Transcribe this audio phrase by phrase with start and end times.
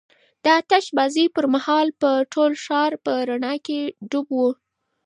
[0.43, 4.41] د آتش بازۍ پر مهال به ټول ښار په رڼا کې ډوب و.